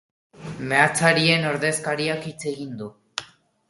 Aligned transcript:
Meatzarien 0.71 1.47
ordezkariak 1.51 2.29
hitz 2.33 2.43
egin 2.57 2.77
du. 2.83 2.93